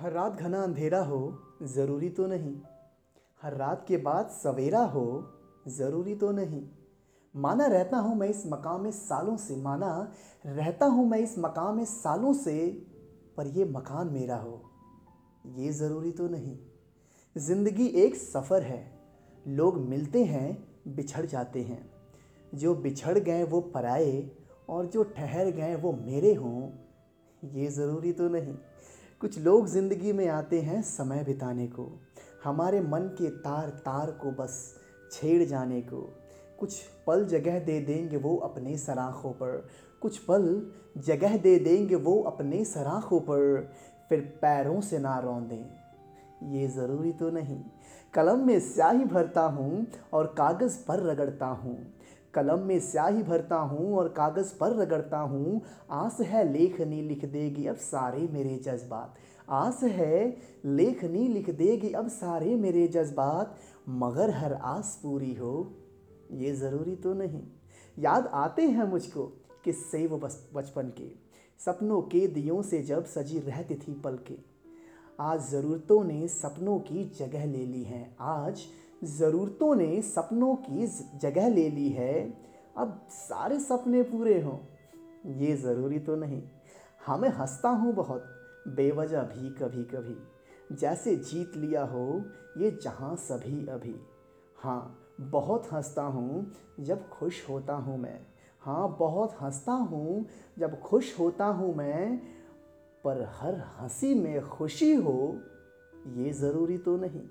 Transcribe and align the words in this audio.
हर 0.00 0.12
रात 0.12 0.36
घना 0.36 0.62
अंधेरा 0.62 1.02
हो, 1.04 1.38
ज़रूरी 1.64 2.08
तो 2.08 2.26
नहीं। 2.26 2.54
हर 3.42 3.54
रात 3.54 3.84
के 3.88 3.96
बाद 3.96 4.28
सवेरा 4.32 4.82
हो, 4.84 5.02
ज़रूरी 5.68 6.14
तो 6.14 6.30
नहीं। 6.30 6.62
माना 7.34 7.66
रहता 7.66 7.96
हूँ 7.96 8.16
मैं 8.16 8.28
इस 8.28 8.42
मकाम 8.46 8.82
में 8.82 8.90
सालों 8.90 9.36
से, 9.36 9.56
माना 9.56 10.12
रहता 10.46 10.86
हूँ 10.86 11.06
मैं 11.08 11.18
इस 11.18 11.34
मकाम 11.38 11.76
में 11.76 11.84
सालों 11.84 12.32
से, 12.34 12.66
पर 13.36 13.46
ये 13.48 13.64
मकान 13.66 14.08
मेरा 14.08 14.36
हो, 14.36 14.60
ये 15.58 15.72
ज़रूरी 15.72 16.10
तो 16.12 16.28
नहीं। 16.28 16.56
ज़िंदगी 17.36 17.86
एक 17.98 18.16
सफ़र 18.16 18.62
है, 18.62 18.82
लोग 19.46 19.78
मिलते 19.80 20.24
हैं, 20.24 20.58
बिछड़ 20.88 21.26
जाते 21.26 21.62
हैं। 21.62 21.90
जो 22.52 22.74
बिछड़ 22.74 23.18
गए 23.18 23.44
वो 23.44 23.60
पराए, 23.70 24.30
और 24.68 24.86
जो 24.86 25.02
ठहर 25.06 25.50
गए 25.50 25.74
वो 25.76 25.92
मेरे 25.94 26.34
हों, 26.34 26.68
ये 27.42 27.66
ज़रूरी 27.68 28.12
तो 28.12 28.28
नहीं। 28.28 28.54
कुछ 29.20 29.38
लोग 29.38 29.66
ज़िंदगी 29.66 30.12
में 30.12 30.28
आते 30.28 30.60
हैं 30.60 30.82
समय 30.82 31.24
बिताने 31.24 31.66
को। 31.66 32.00
हमारे 32.44 32.80
मन 32.80 32.98
के 32.98 33.30
तार 33.30 33.68
तार 33.68 34.10
को 34.10 34.30
बस 34.30 34.74
छेड़ 35.12 35.44
जाने 35.44 35.80
को। 35.80 36.16
कुछ 36.58 36.82
पल 37.06 37.24
जगह 37.24 37.58
दे 37.58 37.80
देंगे 37.80 38.16
वो 38.16 38.36
अपने 38.36 38.76
सराखों 38.78 39.32
पर। 39.32 39.68
कुछ 40.02 40.18
पल 40.18 40.72
जगह 40.96 41.36
दे 41.36 41.58
देंगे 41.58 41.94
वो 41.94 42.20
अपने 42.22 42.64
सराखों 42.64 43.20
पर। 43.20 43.70
फिर 44.08 44.20
पैरों 44.20 44.80
से 44.80 44.98
ना 44.98 45.18
रौंदें। 45.18 45.66
ये 46.52 46.68
ज़रूरी 46.68 47.12
तो 47.12 47.30
नहीं। 47.30 47.60
कलम 48.14 48.46
में 48.46 48.60
स्याही 48.60 49.04
भरता 49.04 49.42
हूँ 49.42 49.86
और 50.12 50.26
कागज़ 50.26 50.78
पर 50.88 51.02
रगड़ता 51.02 51.46
हूँ। 51.46 51.76
कलम 52.34 52.58
में 52.58 52.78
स्याही 52.80 53.22
भरता 53.22 53.56
हूँ 53.56 53.96
और 53.96 54.08
कागज़ 54.08 54.52
पर 54.54 54.76
रगड़ता 54.76 55.18
हूँ। 55.18 55.60
आस 55.90 56.20
है 56.20 56.52
लेखनी 56.52 57.00
लिख 57.02 57.24
देगी 57.24 57.66
अब 57.66 57.76
सारे 57.76 58.28
मेरे 58.32 58.56
जज्बात। 58.56 59.14
आस 59.50 59.82
है 59.82 60.36
लेखनी 60.64 61.26
लिख 61.28 61.50
देगी 61.50 61.92
अब 61.92 62.08
सारे 62.08 62.54
मेरे 62.56 62.86
जज्बात। 62.88 63.56
मगर 63.88 64.30
हर 64.30 64.52
आस 64.52 64.98
पूरी 65.02 65.32
हो, 65.34 65.72
ये 66.32 66.52
ज़रूरी 66.52 66.96
तो 66.96 67.14
नहीं। 67.14 67.42
याद 67.98 68.26
आते 68.26 68.62
हैं 68.62 68.84
मुझको 68.84 69.24
किस्से 69.64 70.06
वो 70.06 70.18
बस, 70.18 70.48
बचपन 70.54 70.92
के। 70.98 71.10
सपनों 71.60 72.00
के 72.02 72.26
दियों 72.26 72.62
से 72.62 72.82
जब 72.82 73.04
सजी 73.04 73.38
रहती 73.38 73.74
थी 73.74 73.92
पल 73.94 74.18
के 74.28 74.38
आज 75.18 75.48
ज़रूरतों 75.50 76.02
ने 76.04 76.28
सपनों 76.28 76.78
की 76.78 77.04
जगह 77.18 77.44
ले 77.44 77.64
ली 77.66 77.82
है। 77.82 78.16
आज 78.20 78.62
ज़रूरतों 79.02 79.74
ने 79.74 80.00
सपनों 80.02 80.54
की 80.56 80.86
जगह 81.18 81.48
ले 81.48 81.68
ली 81.70 81.88
है। 81.88 82.14
अब 82.76 83.00
सारे 83.10 83.58
सपने 83.60 84.02
पूरे 84.02 84.40
हों, 84.40 84.58
ये 85.36 85.56
ज़रूरी 85.56 85.98
तो 85.98 86.16
नहीं। 86.16 86.42
हमें 87.06 87.28
हंसता 87.28 87.68
हूँ 87.68 87.94
बहुत, 87.94 88.24
बेवजह 88.68 89.22
भी 89.22 89.50
कभी 89.54 89.84
कभी 89.84 90.76
जैसे 90.76 91.16
जीत 91.16 91.56
लिया 91.56 91.82
हो, 91.84 92.24
ये 92.58 92.70
जहाँ 92.82 93.14
सभी 93.16 93.66
अभी। 93.66 93.94
हाँ 94.58 95.06
बहुत 95.20 95.72
हंसता 95.72 96.02
हूँ 96.02 96.52
जब 96.80 97.08
खुश 97.08 97.48
होता 97.48 97.74
हूँ 97.74 97.98
मैं। 97.98 98.18
हाँ 98.62 98.96
बहुत 98.98 99.36
हंसता 99.42 99.72
हूँ 99.72 100.26
जब 100.58 100.80
खुश 100.80 101.18
होता 101.18 101.46
हूँ 101.46 101.74
मैं। 101.74 102.16
पर 103.04 103.22
हर 103.34 103.62
हँसी 103.78 104.14
में 104.14 104.40
खुशी 104.48 104.94
हो, 104.94 105.36
ये 106.16 106.32
ज़रूरी 106.32 106.78
तो 106.78 106.96
नहीं। 106.96 107.22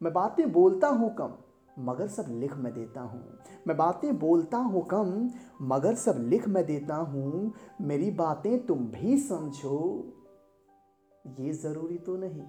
मैं 0.00 0.12
बातें 0.12 0.50
बोलता 0.52 0.88
हूँ 0.88 1.14
कम, 1.14 1.32
मगर 1.78 2.06
सब 2.08 2.26
लिख 2.30 2.56
मैं 2.56 2.72
देता 2.74 3.00
हूँ। 3.00 3.38
मैं 3.66 3.76
बातें 3.76 4.18
बोलता 4.18 4.58
हूँ 4.58 4.84
कम, 4.86 5.30
मगर 5.62 5.94
सब 5.94 6.16
लिख 6.18 6.48
मैं 6.48 6.64
देता 6.66 6.96
हूँ। 6.96 7.52
मेरी 7.80 8.10
बातें 8.10 8.66
तुम 8.66 8.86
भी 8.86 9.18
समझो, 9.18 9.78
ये 11.40 11.52
ज़रूरी 11.52 11.98
तो 11.98 12.16
नहीं। 12.16 12.42